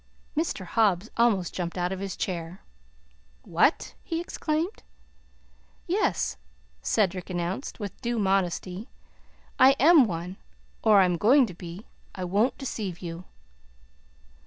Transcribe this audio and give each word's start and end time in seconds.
Mr. 0.35 0.65
Hobbs 0.65 1.11
almost 1.15 1.53
jumped 1.53 1.77
out 1.77 1.91
of 1.91 1.99
his 1.99 2.15
chair. 2.17 2.63
"What!" 3.43 3.93
he 4.03 4.19
exclaimed. 4.19 4.81
"Yes," 5.85 6.37
Cedric 6.81 7.29
announced, 7.29 7.79
with 7.79 8.01
due 8.01 8.17
modesty; 8.17 8.89
"I 9.59 9.73
am 9.79 10.05
one 10.05 10.37
or 10.81 11.01
I 11.01 11.05
am 11.05 11.17
going 11.17 11.45
to 11.45 11.53
be. 11.53 11.85
I 12.15 12.23
won't 12.25 12.57
deceive 12.57 12.97
you." 13.03 13.25